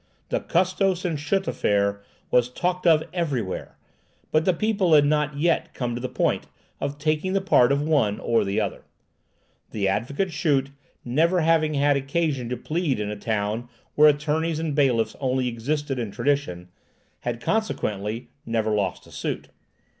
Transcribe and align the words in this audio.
The 0.29 0.39
Custos 0.39 1.05
and 1.05 1.19
Schut 1.19 1.47
affair 1.47 2.01
was 2.31 2.49
talked 2.49 2.87
of 2.87 3.03
everywhere, 3.13 3.77
but 4.31 4.45
the 4.45 4.51
people 4.53 4.95
had 4.95 5.05
not 5.05 5.37
yet 5.37 5.75
come 5.75 5.93
to 5.93 6.01
the 6.01 6.09
point 6.09 6.47
of 6.79 6.97
taking 6.97 7.33
the 7.33 7.39
part 7.39 7.71
of 7.71 7.83
one 7.83 8.19
or 8.19 8.43
the 8.43 8.59
other. 8.59 8.81
The 9.69 9.87
Advocate 9.87 10.31
Schut, 10.31 10.69
having 10.69 10.75
never 11.05 11.41
had 11.83 11.97
occasion 11.97 12.49
to 12.49 12.57
plead 12.57 12.99
in 12.99 13.11
a 13.11 13.15
town 13.15 13.69
where 13.93 14.09
attorneys 14.09 14.57
and 14.57 14.73
bailiffs 14.73 15.15
only 15.19 15.47
existed 15.47 15.99
in 15.99 16.09
tradition, 16.09 16.69
had, 17.19 17.39
consequently, 17.39 18.29
never 18.43 18.71
lost 18.73 19.05
a 19.05 19.11
suit. 19.11 19.49